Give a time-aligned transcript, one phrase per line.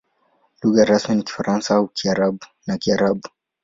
[0.63, 1.73] Lugha rasmi ni Kifaransa
[2.67, 3.29] na Kiarabu.